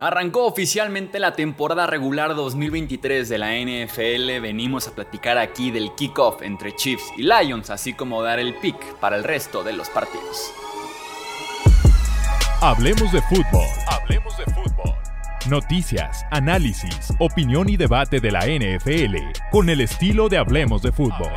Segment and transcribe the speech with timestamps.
[0.00, 4.40] Arrancó oficialmente la temporada regular 2023 de la NFL.
[4.40, 8.76] Venimos a platicar aquí del kickoff entre Chiefs y Lions, así como dar el pick
[9.00, 10.52] para el resto de los partidos.
[12.60, 13.66] Hablemos de fútbol.
[13.88, 14.94] Hablemos de fútbol.
[15.50, 19.16] Noticias, análisis, opinión y debate de la NFL
[19.50, 21.32] con el estilo de Hablemos de fútbol.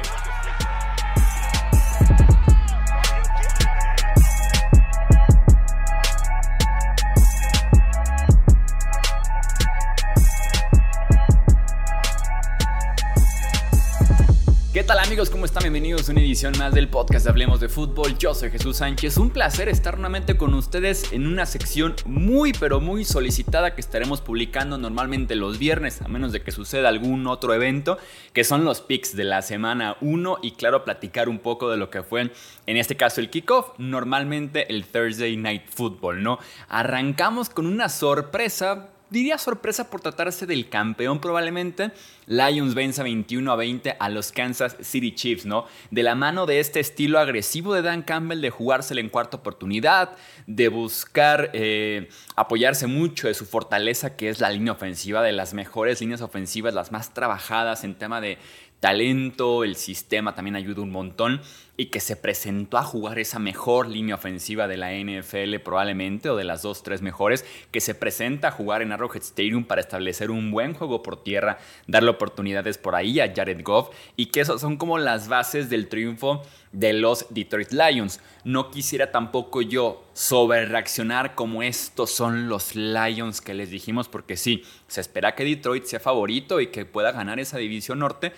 [15.61, 18.17] Bienvenidos a una edición más del podcast de Hablemos de Fútbol.
[18.17, 19.17] Yo soy Jesús Sánchez.
[19.17, 24.21] Un placer estar nuevamente con ustedes en una sección muy pero muy solicitada que estaremos
[24.21, 27.99] publicando normalmente los viernes, a menos de que suceda algún otro evento,
[28.33, 31.91] que son los picks de la semana 1 y claro, platicar un poco de lo
[31.91, 32.31] que fue
[32.65, 36.39] en este caso el kickoff, normalmente el Thursday Night Football, ¿no?
[36.69, 41.91] Arrancamos con una sorpresa diría sorpresa por tratarse del campeón probablemente.
[42.25, 45.65] Lions vence 21 a 20 a los Kansas City Chiefs, ¿no?
[45.91, 50.17] De la mano de este estilo agresivo de Dan Campbell de jugársela en cuarta oportunidad,
[50.47, 55.53] de buscar eh, apoyarse mucho de su fortaleza que es la línea ofensiva, de las
[55.53, 58.37] mejores líneas ofensivas, las más trabajadas en tema de
[58.79, 61.41] talento, el sistema también ayuda un montón
[61.77, 66.35] y que se presentó a jugar esa mejor línea ofensiva de la NFL probablemente o
[66.35, 70.31] de las dos, tres mejores, que se presenta a jugar en Arrowhead Stadium para establecer
[70.31, 74.61] un buen juego por tierra, darle oportunidades por ahí a Jared Goff y que esas
[74.61, 78.19] son como las bases del triunfo de los Detroit Lions.
[78.43, 84.37] No quisiera tampoco yo sobre reaccionar como estos son los Lions que les dijimos porque
[84.37, 88.33] sí, se espera que Detroit sea favorito y que pueda ganar esa división norte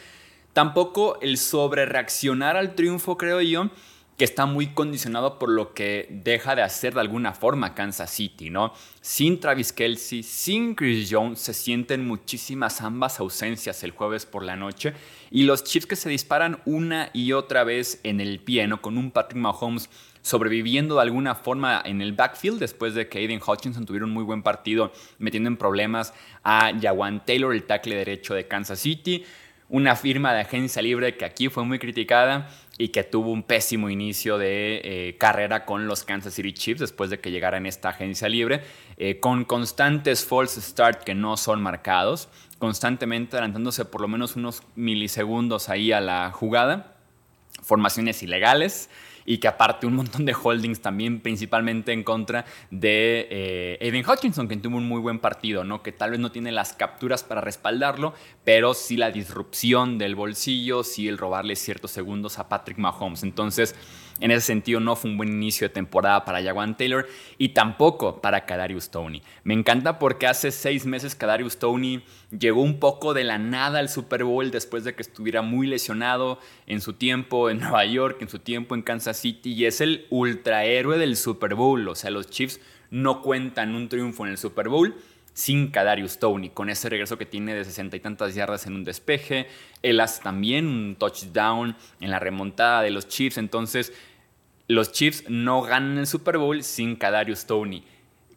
[0.54, 3.70] Tampoco el sobre reaccionar al triunfo, creo yo,
[4.18, 8.52] que está muy condicionado por lo que deja de hacer de alguna forma Kansas City,
[8.52, 8.72] ¿no?
[9.02, 14.56] Sin Travis Kelsey, sin Chris Jones, se sienten muchísimas ambas ausencias el jueves por la
[14.56, 14.94] noche
[15.32, 18.82] y los Chiefs que se disparan una y otra vez en el pie, ¿no?
[18.82, 19.90] Con un Patrick Mahomes
[20.22, 24.24] sobreviviendo de alguna forma en el backfield después de que Aiden Hutchinson tuviera un muy
[24.24, 26.14] buen partido metiendo en problemas
[26.44, 29.26] a Jawan Taylor, el tackle derecho de Kansas City
[29.74, 32.48] una firma de agencia libre que aquí fue muy criticada
[32.78, 37.10] y que tuvo un pésimo inicio de eh, carrera con los Kansas City Chiefs después
[37.10, 38.62] de que llegara en esta agencia libre,
[38.98, 42.30] eh, con constantes false start que no son marcados,
[42.60, 46.96] constantemente adelantándose por lo menos unos milisegundos ahí a la jugada,
[47.64, 48.92] formaciones ilegales
[49.26, 54.48] y que aparte un montón de holdings también principalmente en contra de eh, Aiden Hutchinson,
[54.48, 55.84] que tuvo un muy buen partido, ¿no?
[55.84, 58.14] que tal vez no tiene las capturas para respaldarlo,
[58.44, 63.24] pero sí la disrupción del bolsillo, sí el robarle ciertos segundos a Patrick Mahomes.
[63.24, 63.76] Entonces,
[64.20, 67.08] en ese sentido, no fue un buen inicio de temporada para Jaguan Taylor
[67.38, 69.22] y tampoco para Kadarius Tony.
[69.44, 72.04] Me encanta porque hace seis meses Kadarius Tony
[72.38, 76.40] llegó un poco de la nada al Super Bowl después de que estuviera muy lesionado
[76.68, 80.06] en su tiempo en Nueva York, en su tiempo en Kansas City y es el
[80.10, 81.88] ultrahéroe del Super Bowl.
[81.88, 82.60] O sea, los Chiefs
[82.92, 84.96] no cuentan un triunfo en el Super Bowl
[85.34, 88.84] sin Kadarius Tony, con ese regreso que tiene de sesenta y tantas yardas en un
[88.84, 89.48] despeje.
[89.82, 93.38] Él hace también un touchdown en la remontada de los Chiefs.
[93.38, 93.94] Entonces,
[94.68, 97.84] los Chiefs no ganan el Super Bowl sin Kadarius Tony.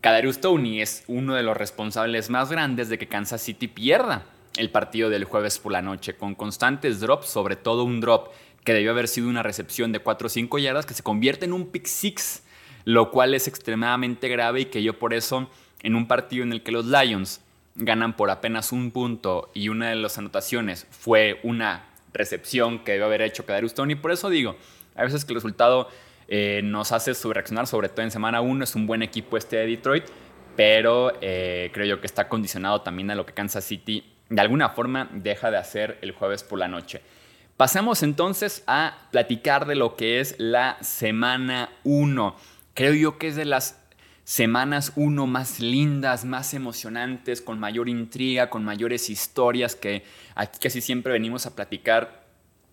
[0.00, 4.24] Kadarius Tony es uno de los responsables más grandes de que Kansas City pierda
[4.56, 8.32] el partido del jueves por la noche, con constantes drops, sobre todo un drop
[8.64, 11.52] que debió haber sido una recepción de 4 o 5 yardas que se convierte en
[11.52, 12.42] un pick six,
[12.84, 15.50] lo cual es extremadamente grave y que yo por eso
[15.82, 17.40] en un partido en el que los Lions
[17.74, 23.04] ganan por apenas un punto y una de las anotaciones fue una recepción que debe
[23.04, 23.94] haber hecho Kadarius Tony.
[23.94, 24.56] Por eso digo,
[24.94, 25.88] a veces que el resultado
[26.28, 28.64] eh, nos hace reaccionar, sobre todo en semana 1.
[28.64, 30.04] Es un buen equipo este de Detroit,
[30.56, 34.70] pero eh, creo yo que está condicionado también a lo que Kansas City de alguna
[34.70, 37.00] forma deja de hacer el jueves por la noche.
[37.56, 42.36] Pasamos entonces a platicar de lo que es la semana 1.
[42.74, 43.85] Creo yo que es de las
[44.26, 50.02] semanas uno más lindas, más emocionantes, con mayor intriga, con mayores historias que
[50.34, 52.26] aquí casi siempre venimos a platicar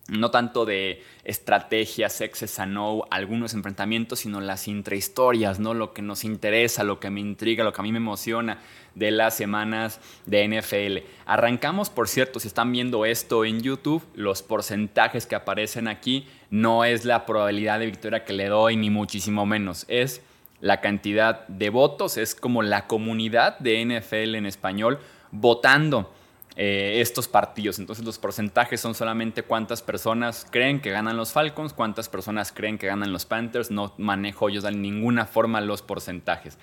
[0.07, 5.75] no tanto de estrategias, exes a no, algunos enfrentamientos, sino las intrahistorias, ¿no?
[5.75, 8.57] Lo que nos interesa, lo que me intriga, lo que a mí me emociona
[8.95, 11.07] de las semanas de NFL.
[11.27, 16.83] Arrancamos, por cierto, si están viendo esto en YouTube, los porcentajes que aparecen aquí no
[16.83, 19.85] es la probabilidad de victoria que le doy, ni muchísimo menos.
[19.87, 20.21] Es
[20.63, 24.97] la cantidad de votos, es como la comunidad de NFL en español
[25.29, 26.09] votando
[26.55, 27.79] eh, estos partidos.
[27.79, 32.77] Entonces los porcentajes son solamente cuántas personas creen que ganan los Falcons, cuántas personas creen
[32.77, 33.71] que ganan los Panthers.
[33.71, 36.57] No manejo yo de ninguna forma los porcentajes.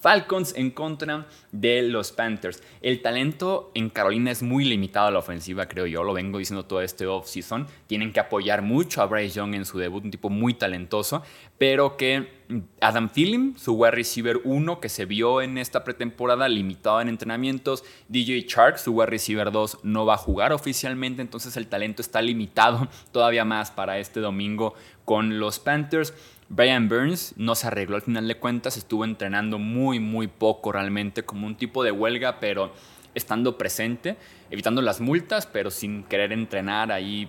[0.00, 2.62] Falcons en contra de los Panthers.
[2.80, 6.02] El talento en Carolina es muy limitado a la ofensiva, creo yo.
[6.02, 7.66] Lo vengo diciendo todo este offseason.
[7.86, 11.22] Tienen que apoyar mucho a Bryce Young en su debut, un tipo muy talentoso,
[11.58, 12.40] pero que
[12.80, 17.84] Adam Thielen, su wide receiver 1 que se vio en esta pretemporada, limitado en entrenamientos.
[18.08, 22.22] DJ Chark, su wide receiver 2, no va a jugar oficialmente, entonces el talento está
[22.22, 24.74] limitado todavía más para este domingo
[25.04, 26.14] con los Panthers.
[26.52, 31.22] Brian Burns no se arregló al final de cuentas, estuvo entrenando muy, muy poco realmente,
[31.22, 32.72] como un tipo de huelga, pero
[33.14, 34.16] estando presente,
[34.50, 37.28] evitando las multas, pero sin querer entrenar ahí,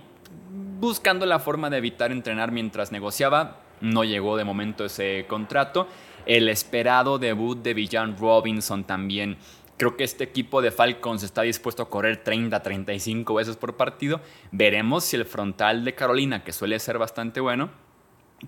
[0.79, 3.61] buscando la forma de evitar entrenar mientras negociaba.
[3.79, 5.87] No llegó de momento ese contrato.
[6.25, 9.37] El esperado debut de Villan Robinson también.
[9.77, 14.19] Creo que este equipo de Falcons está dispuesto a correr 30, 35 veces por partido.
[14.51, 17.69] Veremos si el frontal de Carolina, que suele ser bastante bueno,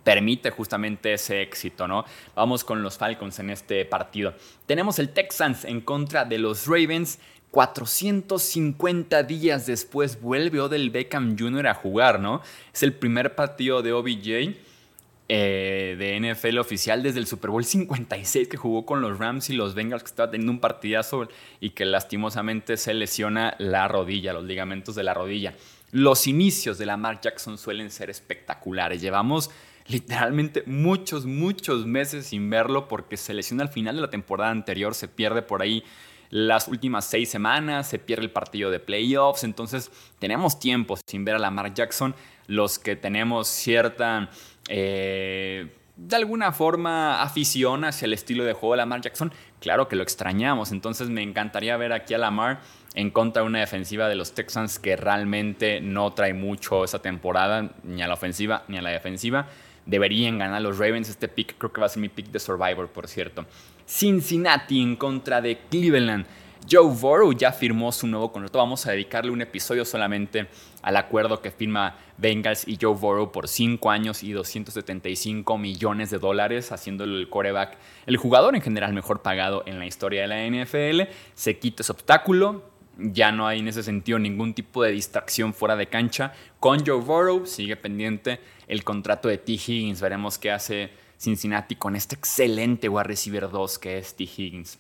[0.04, 2.06] permite justamente ese éxito, ¿no?
[2.36, 4.34] Vamos con los Falcons en este partido.
[4.66, 7.20] Tenemos el Texans en contra de los Ravens.
[7.52, 11.68] 450 días después vuelve Odell Beckham Jr.
[11.68, 12.42] a jugar, ¿no?
[12.74, 14.56] Es el primer partido de OBJ
[15.30, 19.54] eh, de NFL oficial desde el Super Bowl 56 que jugó con los Rams y
[19.54, 21.30] los Bengals, que estaba teniendo un partidazo
[21.62, 25.54] y que lastimosamente se lesiona la rodilla, los ligamentos de la rodilla.
[25.92, 29.00] Los inicios de Lamar Jackson suelen ser espectaculares.
[29.00, 29.50] Llevamos
[29.88, 34.94] literalmente muchos, muchos meses sin verlo porque se lesiona al final de la temporada anterior,
[34.96, 35.84] se pierde por ahí
[36.30, 41.36] las últimas seis semanas, se pierde el partido de playoffs, entonces tenemos tiempo sin ver
[41.36, 42.16] a Lamar Jackson,
[42.48, 44.30] los que tenemos cierta,
[44.68, 49.96] eh, de alguna forma, afición hacia el estilo de juego de Lamar Jackson, claro que
[49.96, 52.62] lo extrañamos, entonces me encantaría ver aquí a Lamar
[52.96, 57.76] en contra de una defensiva de los Texans que realmente no trae mucho esa temporada,
[57.84, 59.48] ni a la ofensiva ni a la defensiva
[59.86, 61.10] deberían ganar los Ravens.
[61.10, 63.46] Este pick creo que va a ser mi pick de Survivor, por cierto.
[63.86, 66.26] Cincinnati en contra de Cleveland.
[66.70, 68.58] Joe Burrow ya firmó su nuevo contrato.
[68.58, 70.48] Vamos a dedicarle un episodio solamente
[70.82, 76.20] al acuerdo que firma Bengals y Joe Burrow por 5 años y 275 millones de
[76.20, 80.48] dólares, haciéndolo el coreback, el jugador en general mejor pagado en la historia de la
[80.48, 81.12] NFL.
[81.34, 82.64] Se quita ese obstáculo,
[82.98, 86.34] ya no hay en ese sentido ningún tipo de distracción fuera de cancha.
[86.60, 89.54] Con Joe Burrow sigue pendiente el contrato de T.
[89.54, 90.02] Higgins.
[90.02, 94.24] Veremos qué hace Cincinnati con este excelente wide receiver 2 que es T.
[94.24, 94.80] Higgins.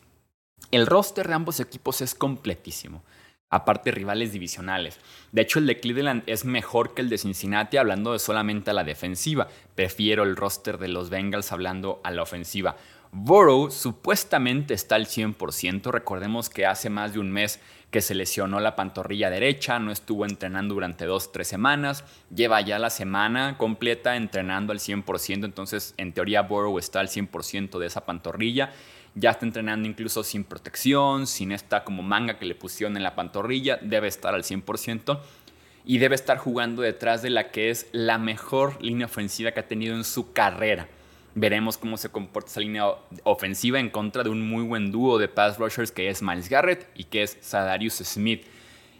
[0.71, 3.03] El roster de ambos equipos es completísimo.
[3.49, 4.99] Aparte, rivales divisionales.
[5.31, 8.73] De hecho, el de Cleveland es mejor que el de Cincinnati hablando de solamente a
[8.73, 9.47] la defensiva.
[9.75, 12.75] Prefiero el roster de los Bengals hablando a la ofensiva.
[13.11, 15.91] Burrow supuestamente está al 100%.
[15.91, 17.59] Recordemos que hace más de un mes
[17.93, 22.03] que se lesionó la pantorrilla derecha, no estuvo entrenando durante dos, tres semanas,
[22.33, 27.77] lleva ya la semana completa entrenando al 100%, entonces en teoría Burrow está al 100%
[27.77, 28.71] de esa pantorrilla,
[29.13, 33.13] ya está entrenando incluso sin protección, sin esta como manga que le pusieron en la
[33.13, 35.19] pantorrilla, debe estar al 100%
[35.85, 39.67] y debe estar jugando detrás de la que es la mejor línea ofensiva que ha
[39.67, 40.87] tenido en su carrera.
[41.35, 42.85] Veremos cómo se comporta esa línea
[43.23, 46.87] ofensiva en contra de un muy buen dúo de pass rushers que es Miles Garrett
[46.95, 48.45] y que es Sadarius Smith.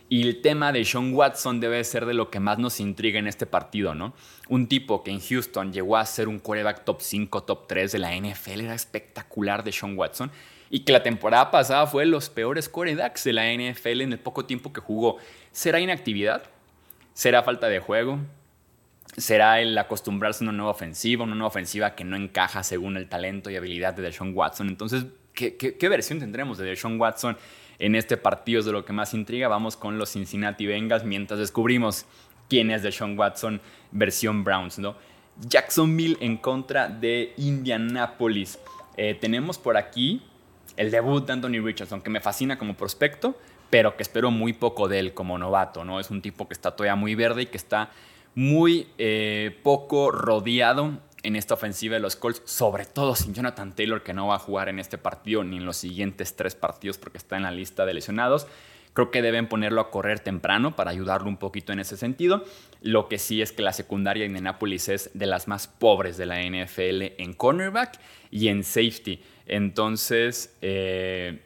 [0.09, 3.27] Y el tema de Sean Watson debe ser de lo que más nos intriga en
[3.27, 4.13] este partido, ¿no?
[4.47, 7.99] Un tipo que en Houston llegó a ser un quarterback top 5, top 3 de
[7.99, 10.31] la NFL, era espectacular de Sean Watson.
[10.69, 14.19] Y que la temporada pasada fue de los peores quarterbacks de la NFL en el
[14.19, 15.17] poco tiempo que jugó.
[15.51, 16.43] ¿Será inactividad?
[17.13, 18.19] ¿Será falta de juego?
[19.17, 23.07] Será el acostumbrarse a una nueva ofensiva, una nueva ofensiva que no encaja según el
[23.07, 24.67] talento y habilidad de Deshaun Watson.
[24.67, 27.37] Entonces, ¿qué, versión tendremos de Deshaun Watson
[27.79, 28.59] en este partido?
[28.59, 29.47] Es de lo que más intriga.
[29.47, 32.05] Vamos con los Cincinnati Bengals mientras descubrimos
[32.49, 34.95] quién es Deshaun Watson versión Browns, ¿no?
[35.47, 38.59] Jacksonville en contra de Indianapolis.
[38.97, 40.21] Eh, tenemos por aquí
[40.77, 43.37] el debut de Anthony Richardson, que me fascina como prospecto,
[43.69, 45.99] pero que espero muy poco de él como novato, ¿no?
[45.99, 47.91] Es un tipo que está todavía muy verde y que está
[48.35, 54.03] muy eh, poco rodeado en esta ofensiva de los Colts, sobre todo sin Jonathan Taylor,
[54.03, 57.17] que no va a jugar en este partido ni en los siguientes tres partidos porque
[57.17, 58.47] está en la lista de lesionados.
[58.93, 62.43] Creo que deben ponerlo a correr temprano para ayudarlo un poquito en ese sentido.
[62.81, 66.27] Lo que sí es que la secundaria de Indianapolis es de las más pobres de
[66.27, 67.99] la NFL en cornerback
[68.29, 69.19] y en safety.
[69.47, 71.41] Entonces, eh,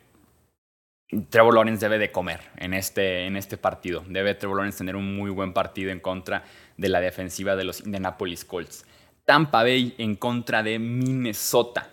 [1.29, 4.03] Trevor Lawrence debe de comer en este, en este partido.
[4.09, 6.43] Debe Trevor Lawrence tener un muy buen partido en contra
[6.77, 8.85] de la defensiva de los Indianapolis Colts.
[9.25, 11.89] Tampa Bay en contra de Minnesota.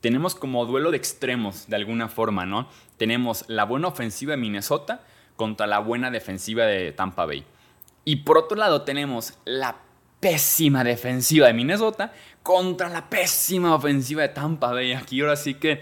[0.00, 2.68] Tenemos como duelo de extremos de alguna forma, ¿no?
[2.96, 5.02] Tenemos la buena ofensiva de Minnesota
[5.36, 7.44] contra la buena defensiva de Tampa Bay.
[8.04, 9.76] Y por otro lado tenemos la
[10.18, 12.12] pésima defensiva de Minnesota
[12.42, 14.92] contra la pésima ofensiva de Tampa Bay.
[14.92, 15.80] Aquí ahora sí que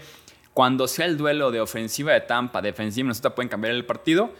[0.53, 4.31] Cuando sea el duelo de ofensiva de Tampa, defensiva de Minnesota, pueden cambiar el partido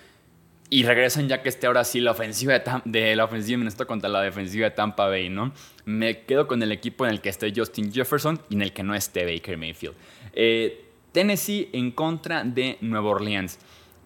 [0.73, 3.85] y regresan ya que esté ahora sí la ofensiva de, de, la ofensiva de Minnesota
[3.85, 5.51] contra la defensiva de Tampa Bay, ¿no?
[5.83, 8.81] Me quedo con el equipo en el que esté Justin Jefferson y en el que
[8.81, 9.95] no esté Baker Mayfield.
[10.31, 13.59] Eh, Tennessee en contra de Nueva Orleans.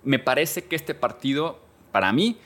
[0.04, 1.60] Me parece que este partido,
[1.92, 2.38] para mí,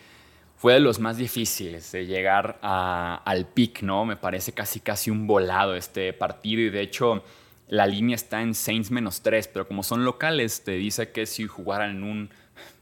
[0.57, 4.03] fue de los más difíciles de llegar al pick, ¿no?
[4.03, 7.23] Me parece casi casi un volado este partido y de hecho
[7.69, 11.47] la línea está en Saints menos 3, pero como son locales te dice que si
[11.47, 12.29] jugaran en un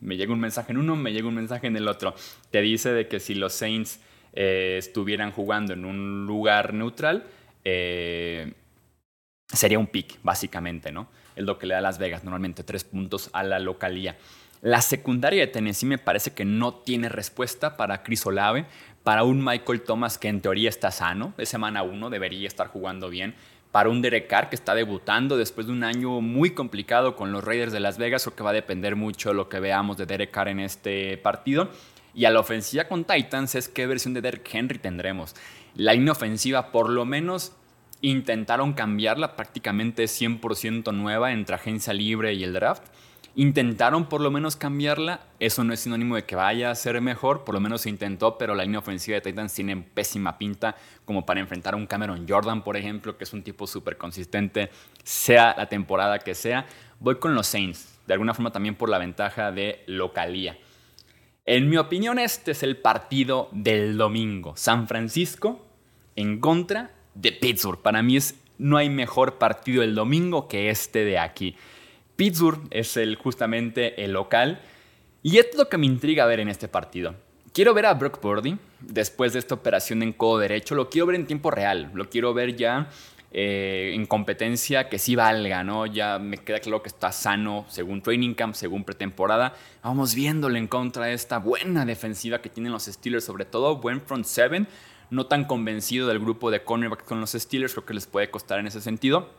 [0.02, 2.16] me llega un mensaje en uno, me llega un mensaje en el otro.
[2.52, 4.00] Te dice de que si los Saints
[4.34, 7.26] eh, estuvieran jugando en un lugar neutral,
[7.64, 8.54] eh,
[9.48, 11.10] sería un pick, básicamente, ¿no?
[11.36, 14.18] Es lo que le da a Las Vegas, normalmente tres puntos a la localía.
[14.62, 18.66] La secundaria de Tennessee me parece que no tiene respuesta para Chris Olave,
[19.04, 23.10] para un Michael Thomas que en teoría está sano, de semana uno debería estar jugando
[23.10, 23.36] bien,
[23.78, 27.44] para un Derek Carr que está debutando después de un año muy complicado con los
[27.44, 30.32] Raiders de Las Vegas, o que va a depender mucho lo que veamos de Derek
[30.32, 31.70] Carr en este partido.
[32.16, 35.36] Y a la ofensiva con Titans es qué versión de Derek Henry tendremos.
[35.76, 37.52] La línea ofensiva por lo menos
[38.02, 42.82] intentaron cambiarla prácticamente 100% nueva entre agencia libre y el draft
[43.40, 47.44] Intentaron por lo menos cambiarla, eso no es sinónimo de que vaya a ser mejor,
[47.44, 50.76] por lo menos se intentó, pero la línea ofensiva de Titans tiene pésima pinta
[51.06, 54.72] como para enfrentar a un Cameron Jordan, por ejemplo, que es un tipo súper consistente,
[55.04, 56.66] sea la temporada que sea.
[57.00, 60.58] Voy con los Saints, de alguna forma también por la ventaja de localía.
[61.46, 64.58] En mi opinión, este es el partido del domingo.
[64.58, 65.64] San Francisco
[66.16, 67.84] en contra de Pittsburgh.
[67.84, 71.56] Para mí es, no hay mejor partido el domingo que este de aquí.
[72.18, 74.60] Pittsburgh es el, justamente el local.
[75.24, 77.16] Y es lo que me intriga ver en este partido.
[77.54, 80.76] Quiero ver a Brock Purdy después de esta operación en codo derecho.
[80.76, 81.90] Lo quiero ver en tiempo real.
[81.94, 82.90] Lo quiero ver ya
[83.32, 85.86] eh, en competencia que sí valga, ¿no?
[85.86, 89.54] Ya me queda claro que está sano según training camp, según pretemporada.
[89.84, 94.02] Vamos viéndole en contra de esta buena defensiva que tienen los Steelers, sobre todo buen
[94.02, 94.68] front seven.
[95.10, 98.60] No tan convencido del grupo de cornerback con los Steelers, creo que les puede costar
[98.60, 99.30] en ese sentido.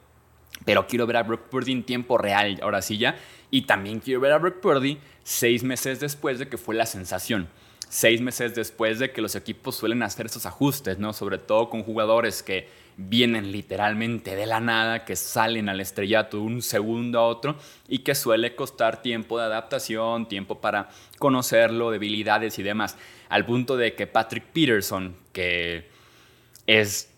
[0.64, 3.16] Pero quiero ver a Brock Purdy en tiempo real, ahora sí ya.
[3.50, 7.48] Y también quiero ver a Brock Purdy seis meses después de que fue la sensación.
[7.88, 11.14] Seis meses después de que los equipos suelen hacer esos ajustes, ¿no?
[11.14, 16.60] Sobre todo con jugadores que vienen literalmente de la nada, que salen al estrellato un
[16.60, 22.62] segundo a otro y que suele costar tiempo de adaptación, tiempo para conocerlo, debilidades y
[22.62, 22.98] demás.
[23.30, 25.88] Al punto de que Patrick Peterson, que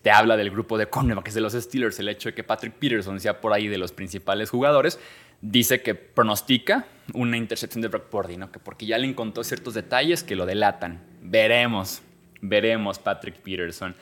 [0.01, 2.73] te habla del grupo de que es de los Steelers, el hecho de que Patrick
[2.75, 4.97] Peterson sea por ahí de los principales jugadores,
[5.41, 8.49] dice que pronostica una intercepción de Brock Purdy, ¿no?
[8.49, 11.03] que porque ya le encontró ciertos detalles que lo delatan.
[11.21, 12.01] Veremos,
[12.39, 13.93] veremos Patrick Peterson.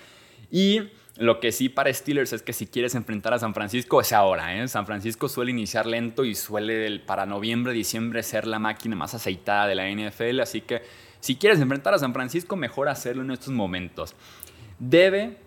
[0.52, 4.14] Y lo que sí para Steelers es que si quieres enfrentar a San Francisco es
[4.14, 4.56] ahora.
[4.56, 4.68] ¿eh?
[4.68, 9.66] San Francisco suele iniciar lento y suele para noviembre, diciembre ser la máquina más aceitada
[9.66, 10.42] de la NFL.
[10.42, 10.84] Así que
[11.22, 14.16] si quieres enfrentar a San Francisco, mejor hacerlo en estos momentos.
[14.80, 15.38] Debe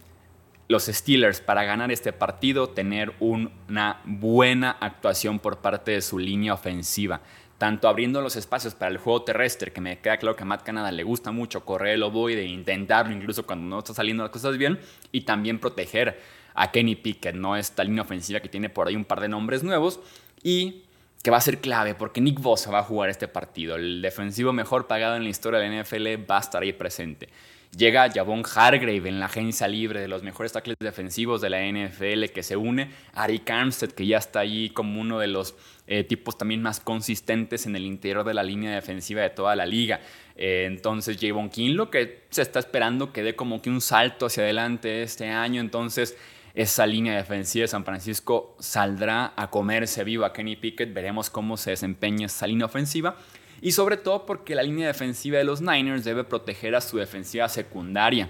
[0.68, 6.54] los Steelers para ganar este partido tener una buena actuación por parte de su línea
[6.54, 7.20] ofensiva,
[7.58, 10.62] tanto abriendo los espacios para el juego terrestre, que me queda claro que a Matt
[10.62, 14.56] Canada le gusta mucho correr el ovoide intentarlo incluso cuando no está saliendo las cosas
[14.56, 14.78] bien,
[15.12, 16.20] y también proteger
[16.54, 17.56] a Kenny Pickett, ¿no?
[17.56, 20.00] Esta línea ofensiva que tiene por ahí un par de nombres nuevos
[20.42, 20.84] y
[21.22, 23.76] que va a ser clave porque Nick Bosa va a jugar este partido.
[23.76, 27.28] El defensivo mejor pagado en la historia de la NFL va a estar ahí presente.
[27.75, 32.25] Llega Javon Hargrave en la agencia libre de los mejores tackles defensivos de la NFL
[32.26, 32.91] que se une.
[33.14, 35.55] Ari Armstead, que ya está ahí como uno de los
[35.87, 39.64] eh, tipos también más consistentes en el interior de la línea defensiva de toda la
[39.64, 40.00] liga.
[40.37, 44.43] Eh, entonces, Javon Kinlo, que se está esperando que dé como que un salto hacia
[44.43, 45.62] adelante este año.
[45.62, 46.19] Entonces,
[46.55, 50.93] esa línea defensiva de San Francisco saldrá a comerse vivo a Kenny Pickett.
[50.93, 53.17] Veremos cómo se desempeña esa línea ofensiva
[53.62, 57.49] y sobre todo porque la línea defensiva de los Niners debe proteger a su defensiva
[57.49, 58.28] secundaria.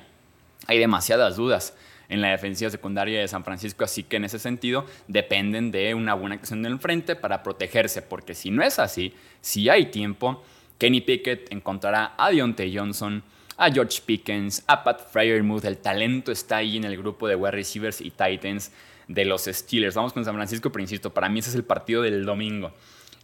[0.66, 1.74] Hay demasiadas dudas
[2.10, 6.12] en la defensiva secundaria de San Francisco, así que en ese sentido dependen de una
[6.12, 10.44] buena acción del frente para protegerse, porque si no es así, si hay tiempo,
[10.76, 13.22] Kenny Pickett encontrará a Deontay Johnson,
[13.56, 17.52] a George Pickens, a Pat Fryermuth, el talento está ahí en el grupo de wide
[17.52, 18.70] receivers y Titans
[19.08, 19.94] de los Steelers.
[19.94, 22.72] Vamos con San Francisco, pero insisto, para mí ese es el partido del domingo.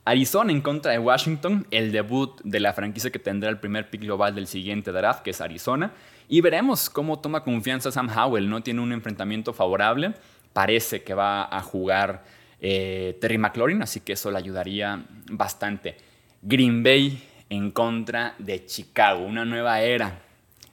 [0.05, 4.03] Arizona en contra de Washington, el debut de la franquicia que tendrá el primer pick
[4.03, 5.93] global del siguiente draft, que es Arizona.
[6.29, 8.49] Y veremos cómo toma confianza Sam Howell.
[8.49, 10.15] No tiene un enfrentamiento favorable.
[10.53, 12.25] Parece que va a jugar
[12.61, 15.97] eh, Terry McLaurin, así que eso le ayudaría bastante.
[16.43, 20.28] Green Bay en contra de Chicago, una nueva era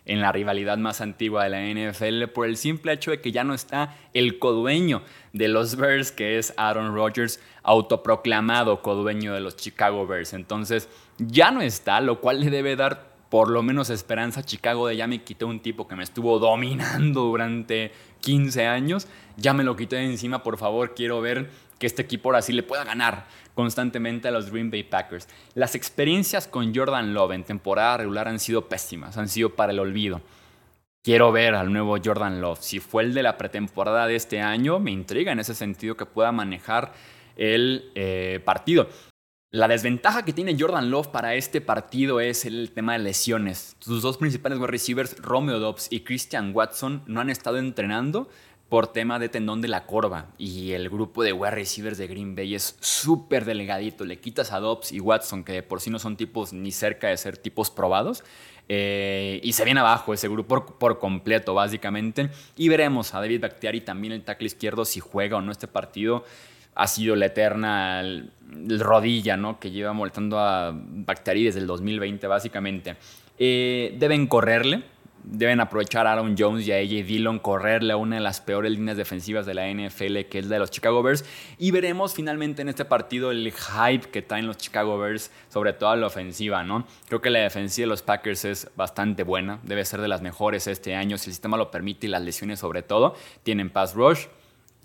[0.06, 3.44] en la rivalidad más antigua de la NFL por el simple hecho de que ya
[3.44, 5.02] no está el codueño
[5.34, 10.34] de los Bears, que es Aaron Rodgers, autoproclamado codueño de los Chicago Bears.
[10.34, 14.96] Entonces ya no está, lo cual le debe dar por lo menos esperanza Chicago de
[14.96, 19.76] ya me quité un tipo que me estuvo dominando durante 15 años, ya me lo
[19.76, 23.28] quité de encima, por favor, quiero ver que este equipo ahora sí le pueda ganar
[23.56, 25.28] constantemente a los Green Bay Packers.
[25.56, 29.80] Las experiencias con Jordan Love en temporada regular han sido pésimas, han sido para el
[29.80, 30.22] olvido.
[31.04, 32.60] Quiero ver al nuevo Jordan Love.
[32.62, 36.06] Si fue el de la pretemporada de este año, me intriga en ese sentido que
[36.06, 36.94] pueda manejar
[37.38, 38.88] el eh, partido.
[39.52, 43.78] La desventaja que tiene Jordan Love para este partido es el tema de lesiones.
[43.80, 48.28] Sus dos principales wide receivers, Romeo Dobbs y Christian Watson, no han estado entrenando
[48.70, 50.28] por tema de tendón de la corva.
[50.38, 54.06] Y el grupo de wide receivers de Green Bay es súper delegadito.
[54.06, 57.18] Le quitas a Dobbs y Watson, que por sí no son tipos ni cerca de
[57.18, 58.24] ser tipos probados.
[58.68, 62.30] Eh, y se viene abajo ese grupo por, completo, básicamente.
[62.58, 66.24] Y veremos a David Bakhtiari también el tackle izquierdo si juega o no este partido
[66.78, 68.04] ha sido la eterna
[68.68, 69.60] rodilla, ¿no?
[69.60, 72.98] Que lleva molestando a Bacteri desde el 2020, básicamente.
[73.40, 74.84] Eh, deben correrle,
[75.26, 78.72] deben aprovechar a Aaron Jones y a AJ Dillon, correrle a una de las peores
[78.72, 81.26] líneas defensivas de la NFL, que es la de los Chicago Bears.
[81.58, 85.90] Y veremos finalmente en este partido el hype que traen los Chicago Bears, sobre todo
[85.90, 86.86] a la ofensiva, ¿no?
[87.08, 90.68] Creo que la defensiva de los Packers es bastante buena, debe ser de las mejores
[90.68, 93.16] este año, si el sistema lo permite y las lesiones sobre todo.
[93.44, 94.28] Tienen pass rush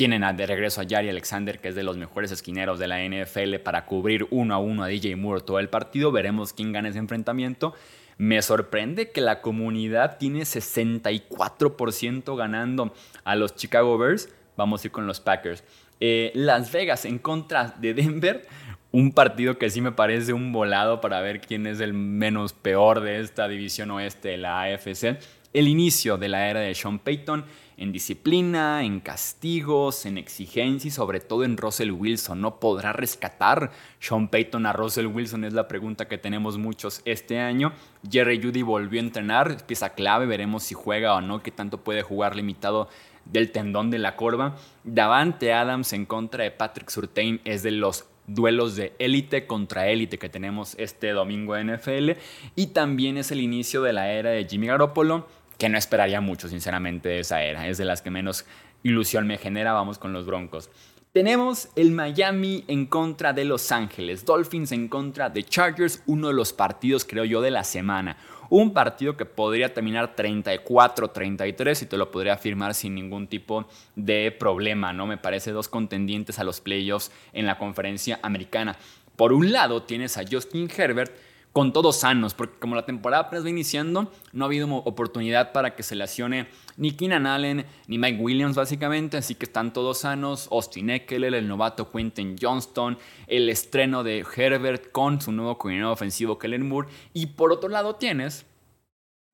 [0.01, 3.57] tienen de regreso a Jari Alexander, que es de los mejores esquineros de la NFL,
[3.57, 6.11] para cubrir uno a uno a DJ Moore todo el partido.
[6.11, 7.75] Veremos quién gana ese enfrentamiento.
[8.21, 12.93] Me sorprende que la comunidad tiene 64% ganando
[13.25, 14.29] a los Chicago Bears.
[14.59, 15.65] Vamos a ir con los Packers.
[16.01, 18.47] Eh, Las Vegas en contra de Denver.
[18.93, 23.01] Un partido que sí me parece un volado para ver quién es el menos peor
[23.01, 25.19] de esta división oeste la AFC.
[25.53, 27.45] El inicio de la era de Sean Payton
[27.77, 32.41] en disciplina, en castigos, en exigencia y sobre todo en Russell Wilson.
[32.41, 35.43] ¿No podrá rescatar Sean Payton a Russell Wilson?
[35.43, 37.73] Es la pregunta que tenemos muchos este año.
[38.09, 42.03] Jerry Judy volvió a entrenar, pieza clave, veremos si juega o no, qué tanto puede
[42.03, 42.89] jugar limitado
[43.25, 44.55] del tendón de la corva.
[44.85, 50.19] Davante Adams en contra de Patrick Surtain es de los duelos de élite contra élite
[50.19, 52.13] que tenemos este domingo en NFL
[52.55, 55.27] y también es el inicio de la era de Jimmy Garoppolo
[55.61, 57.69] que no esperaría mucho, sinceramente, de esa era.
[57.69, 58.47] Es de las que menos
[58.83, 59.75] ilusión me genera.
[59.75, 60.71] Vamos con los Broncos.
[61.13, 66.35] Tenemos el Miami en contra de Los Ángeles, Dolphins en contra de Chargers, uno de
[66.35, 68.17] los partidos, creo yo, de la semana.
[68.49, 74.33] Un partido que podría terminar 34-33 y te lo podría afirmar sin ningún tipo de
[74.33, 75.07] problema, ¿no?
[75.07, 78.79] Me parece dos contendientes a los playoffs en la conferencia americana.
[79.15, 81.13] Por un lado tienes a Justin Herbert,
[81.53, 85.75] con todos sanos, porque como la temporada apenas va iniciando, no ha habido oportunidad para
[85.75, 90.49] que se lesione ni Keenan Allen ni Mike Williams básicamente, así que están todos sanos.
[90.53, 96.39] Austin Eckler, el novato Quentin Johnston, el estreno de Herbert con su nuevo coordinador ofensivo
[96.39, 98.47] Kellen Moore, y por otro lado tienes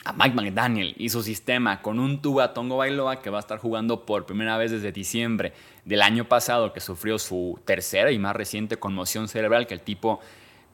[0.04, 3.58] a Mike McDaniel y su sistema con un Tua Tongo Bailoa que va a estar
[3.58, 5.52] jugando por primera vez desde diciembre
[5.84, 10.20] del año pasado, que sufrió su tercera y más reciente conmoción cerebral, que el tipo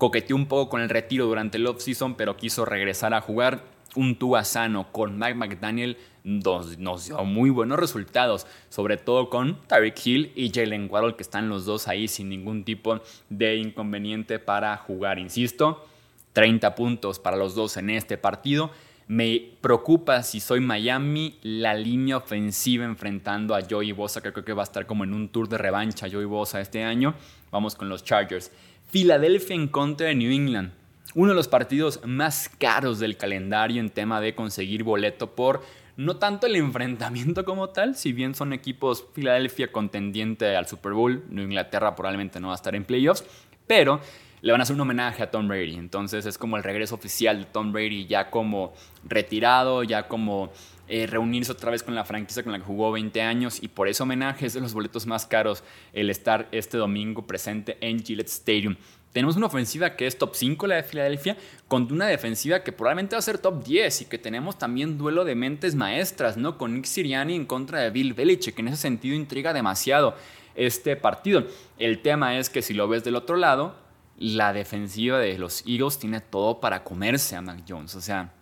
[0.02, 3.62] coqueteó un poco con el retiro durante el offseason, pero quiso regresar a jugar.
[3.94, 10.04] Un Tua sano con Mike McDaniel nos, dio muy buenos resultados, sobre todo con Tyreek
[10.04, 14.76] Hill y Jalen Waddle, que están los dos ahí sin ningún tipo de inconveniente para
[14.76, 15.20] jugar.
[15.20, 15.86] Insisto,
[16.32, 18.72] 30 puntos para los dos en este partido.
[19.06, 24.52] Me preocupa si soy Miami la línea ofensiva enfrentando a Joey Bosa, que creo que
[24.52, 27.14] va a estar como en un tour de revancha Joey Bosa este año.
[27.52, 28.50] Vamos con los Chargers.
[28.92, 30.70] Filadelfia en contra de New England.
[31.14, 35.62] Uno de los partidos más caros del calendario en tema de conseguir boleto por
[35.96, 41.24] no tanto el enfrentamiento como tal, si bien son equipos Filadelfia contendiente al Super Bowl,
[41.30, 43.24] New Inglaterra probablemente no va a estar en playoffs,
[43.66, 43.98] pero
[44.42, 45.76] le van a hacer un homenaje a Tom Brady.
[45.76, 48.74] Entonces es como el regreso oficial de Tom Brady ya como
[49.04, 50.52] retirado, ya como
[50.94, 53.88] eh, reunirse otra vez con la franquicia con la que jugó 20 años y por
[53.88, 58.28] ese homenaje es de los boletos más caros el estar este domingo presente en Gillette
[58.28, 58.76] Stadium.
[59.10, 63.16] Tenemos una ofensiva que es top 5, la de Filadelfia, con una defensiva que probablemente
[63.16, 66.58] va a ser top 10 y que tenemos también duelo de mentes maestras, ¿no?
[66.58, 70.14] Con Nick Siriani en contra de Bill Belichick, que en ese sentido intriga demasiado
[70.54, 71.46] este partido.
[71.78, 73.76] El tema es que si lo ves del otro lado,
[74.18, 78.34] la defensiva de los Eagles tiene todo para comerse a Mac Jones, o sea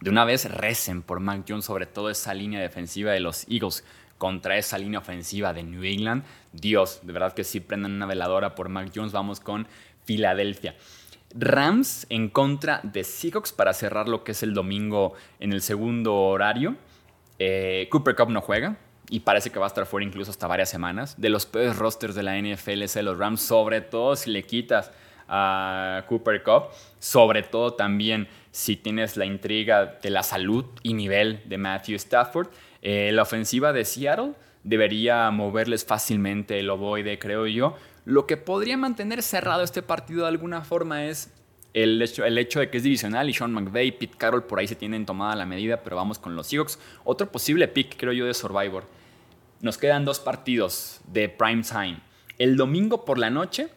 [0.00, 3.84] de una vez recen por Mac Jones, sobre todo esa línea defensiva de los Eagles
[4.18, 6.24] contra esa línea ofensiva de New England.
[6.52, 9.12] Dios, de verdad que sí prendan una veladora por Mac Jones.
[9.12, 9.66] Vamos con
[10.04, 10.74] Filadelfia.
[11.34, 16.16] Rams en contra de Seahawks para cerrar lo que es el domingo en el segundo
[16.16, 16.76] horario.
[17.38, 18.76] Eh, Cooper Cup no juega
[19.10, 21.14] y parece que va a estar fuera incluso hasta varias semanas.
[21.20, 24.44] De los peores rosters de la NFL es de los Rams, sobre todo si le
[24.44, 24.90] quitas
[25.28, 26.64] a Cooper Cup,
[26.98, 32.48] sobre todo también si tienes la intriga de la salud y nivel de Matthew Stafford.
[32.82, 34.32] Eh, la ofensiva de Seattle
[34.64, 37.76] debería moverles fácilmente el ovoide, creo yo.
[38.04, 41.32] Lo que podría mantener cerrado este partido de alguna forma es
[41.74, 44.66] el hecho, el hecho de que es divisional y Sean McVay, Pete Carroll por ahí
[44.66, 46.78] se tienen tomada la medida, pero vamos con los Seahawks.
[47.04, 48.84] Otro posible pick, creo yo, de Survivor.
[49.60, 52.00] Nos quedan dos partidos de prime time.
[52.38, 53.68] El domingo por la noche,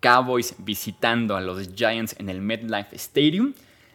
[0.00, 3.54] Cowboys visitando a los Giants en el MetLife Stadium.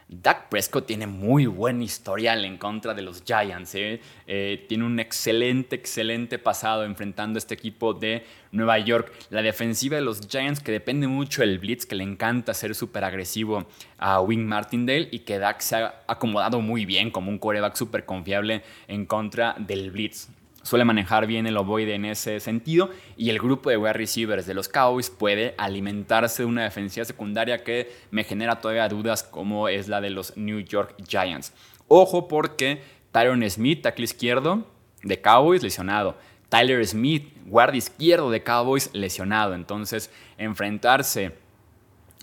[0.10, 3.74] Dak Prescott tiene muy buen historial en contra de los Giants.
[3.76, 4.00] ¿eh?
[4.28, 9.12] Eh, tiene un excelente, excelente pasado enfrentando a este equipo de Nueva York.
[9.30, 13.04] La defensiva de los Giants que depende mucho del blitz, que le encanta ser súper
[13.04, 13.66] agresivo
[13.98, 18.06] a Wing Martindale y que Dak se ha acomodado muy bien como un coreback súper
[18.06, 20.28] confiable en contra del blitz
[20.64, 24.56] suele manejar bien el ovoide en ese sentido y el grupo de wide receivers de
[24.56, 29.88] los Cowboys puede alimentarse de una defensiva secundaria que me genera todavía dudas como es
[29.88, 31.54] la de los New York Giants.
[31.88, 34.66] Ojo porque Tyron Smith, tackle izquierdo
[35.04, 36.18] de Cowboys, lesionado.
[36.50, 39.56] Tyler Smith, guardia izquierdo de Cowboys, lesionado.
[39.56, 41.43] Entonces, enfrentarse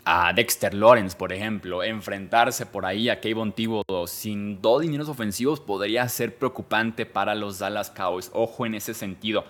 [0.05, 5.61] a Dexter Lawrence, por ejemplo, enfrentarse por ahí a Kayvon Thibodeau sin dos dineros ofensivos
[5.61, 8.31] podría ser preocupante para los Dallas Cowboys.
[8.33, 9.45] Ojo en ese sentido.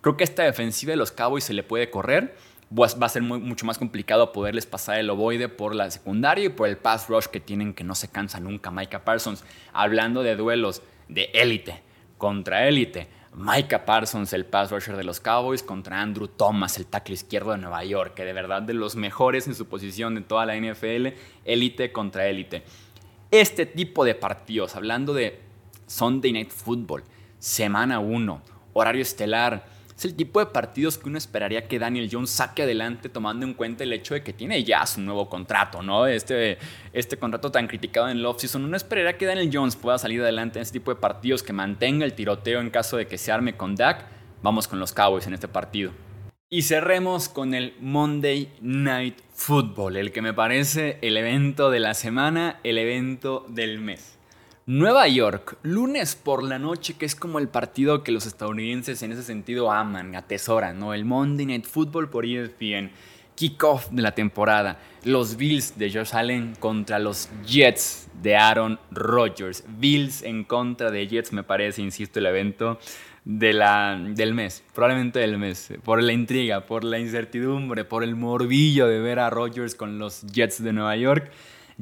[0.00, 2.36] Creo que esta defensiva de los Cowboys se le puede correr.
[2.74, 6.48] Pues va a ser mucho más complicado poderles pasar el ovoide por la secundaria y
[6.48, 8.70] por el pass rush que tienen que no se cansa nunca.
[8.70, 11.82] Micah Parsons, hablando de duelos de élite
[12.18, 17.14] contra élite Micah Parsons, el pass rusher de los Cowboys, contra Andrew Thomas, el tackle
[17.14, 20.46] izquierdo de Nueva York, que de verdad de los mejores en su posición de toda
[20.46, 21.08] la NFL,
[21.44, 22.62] élite contra élite.
[23.32, 25.40] Este tipo de partidos, hablando de
[25.88, 27.02] Sunday Night Football,
[27.40, 28.40] semana 1,
[28.72, 29.66] horario estelar,
[29.96, 33.54] es el tipo de partidos que uno esperaría que Daniel Jones saque adelante tomando en
[33.54, 36.06] cuenta el hecho de que tiene ya su nuevo contrato, ¿no?
[36.06, 36.58] Este,
[36.92, 38.64] este contrato tan criticado en el offseason.
[38.64, 42.04] Uno esperaría que Daniel Jones pueda salir adelante en este tipo de partidos, que mantenga
[42.04, 44.04] el tiroteo en caso de que se arme con Dak.
[44.42, 45.92] Vamos con los Cowboys en este partido.
[46.50, 51.94] Y cerremos con el Monday Night Football, el que me parece el evento de la
[51.94, 54.18] semana, el evento del mes.
[54.66, 59.12] Nueva York, lunes por la noche, que es como el partido que los estadounidenses en
[59.12, 60.94] ese sentido aman, atesoran, ¿no?
[60.94, 62.90] El Monday Night Football por ESPN,
[63.34, 69.64] kickoff de la temporada, los Bills de Josh Allen contra los Jets de Aaron Rodgers.
[69.68, 72.78] Bills en contra de Jets, me parece, insisto, el evento
[73.26, 78.16] de la, del mes, probablemente del mes, por la intriga, por la incertidumbre, por el
[78.16, 81.30] morbillo de ver a Rodgers con los Jets de Nueva York.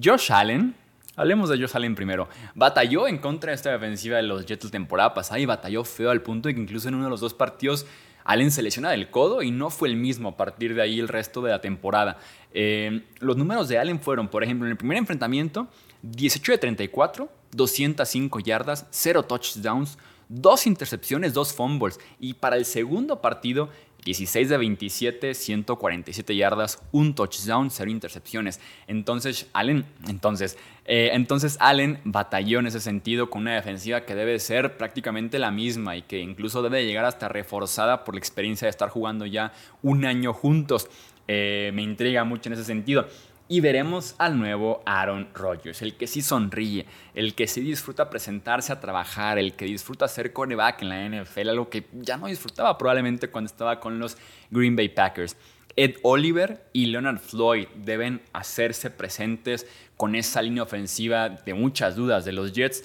[0.03, 0.75] Josh Allen,
[1.14, 2.29] Hablemos de Allen primero.
[2.55, 6.11] Batalló en contra de esta defensiva de los Jets la temporada pasada y batalló feo
[6.11, 7.87] al punto de que incluso en uno de los dos partidos
[8.25, 11.09] Allen se lesiona del codo y no fue el mismo a partir de ahí el
[11.09, 12.18] resto de la temporada.
[12.55, 15.68] Eh, los números de Allen fueron, por ejemplo, en el primer enfrentamiento,
[16.03, 19.98] 18 de 34, 205 yardas, 0 touchdowns,
[20.29, 22.01] 2 intercepciones, 2 fumbles.
[22.20, 23.68] Y para el segundo partido,
[24.04, 28.60] 16 de 27, 147 yardas, un touchdown, cero intercepciones.
[28.86, 34.38] Entonces Allen, entonces, eh, entonces Allen batalló en ese sentido con una defensiva que debe
[34.38, 38.70] ser prácticamente la misma y que incluso debe llegar hasta reforzada por la experiencia de
[38.70, 40.88] estar jugando ya un año juntos.
[41.28, 43.06] Eh, me intriga mucho en ese sentido
[43.52, 48.72] y veremos al nuevo Aaron Rodgers, el que sí sonríe, el que sí disfruta presentarse
[48.72, 52.78] a trabajar, el que disfruta ser cornerback en la NFL, algo que ya no disfrutaba
[52.78, 54.16] probablemente cuando estaba con los
[54.50, 55.36] Green Bay Packers.
[55.76, 59.66] Ed Oliver y Leonard Floyd deben hacerse presentes
[59.98, 62.82] con esa línea ofensiva de muchas dudas de los Jets,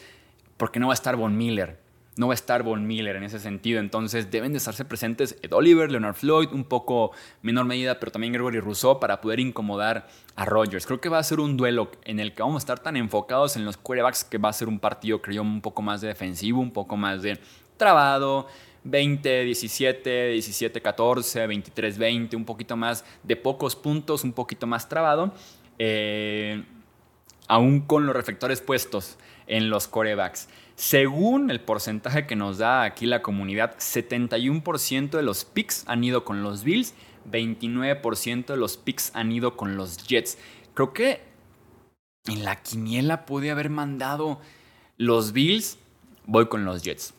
[0.57, 1.77] porque no va a estar Von Miller,
[2.17, 3.79] no va a estar Von Miller en ese sentido.
[3.79, 8.33] Entonces deben de estarse presentes Ed Oliver, Leonard Floyd, un poco menor medida, pero también
[8.33, 10.85] Gregory Rousseau para poder incomodar a Rodgers.
[10.85, 13.55] Creo que va a ser un duelo en el que vamos a estar tan enfocados
[13.55, 16.61] en los quarterbacks que va a ser un partido, creo un poco más de defensivo,
[16.61, 17.39] un poco más de
[17.75, 18.47] trabado.
[18.83, 24.87] 20, 17, 17, 14, 23, 20, un poquito más de pocos puntos, un poquito más
[24.87, 25.33] trabado,
[25.77, 26.63] eh,
[27.47, 30.47] aún con los reflectores puestos en los corebacks.
[30.75, 36.23] Según el porcentaje que nos da aquí la comunidad, 71% de los picks han ido
[36.23, 36.93] con los Bills,
[37.31, 40.37] 29% de los picks han ido con los Jets.
[40.73, 41.21] Creo que
[42.27, 44.39] en la quiniela pude haber mandado
[44.97, 45.77] los Bills,
[46.25, 47.13] voy con los Jets.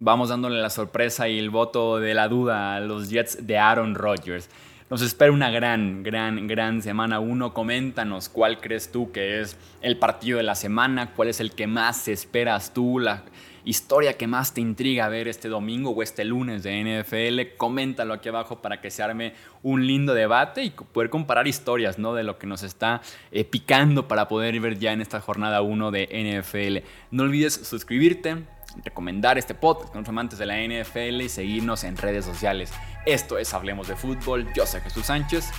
[0.00, 3.94] Vamos dándole la sorpresa y el voto de la duda a los Jets de Aaron
[3.94, 4.48] Rodgers.
[4.90, 7.52] Nos espera una gran, gran, gran semana 1.
[7.52, 11.66] Coméntanos cuál crees tú que es el partido de la semana, cuál es el que
[11.66, 13.24] más esperas tú, la
[13.68, 18.30] historia que más te intriga ver este domingo o este lunes de NFL, coméntalo aquí
[18.30, 22.14] abajo para que se arme un lindo debate y poder comparar historias ¿no?
[22.14, 25.90] de lo que nos está eh, picando para poder ver ya en esta jornada 1
[25.90, 26.88] de NFL.
[27.10, 28.44] No olvides suscribirte,
[28.84, 32.72] recomendar este podcast con los amantes de la NFL y seguirnos en redes sociales.
[33.04, 34.46] Esto es Hablemos de Fútbol.
[34.54, 35.50] Yo soy Jesús Sánchez.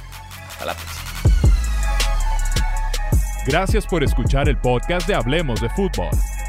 [0.48, 1.04] Hasta la próxima.
[3.46, 6.10] Gracias por escuchar el podcast de Hablemos de Fútbol.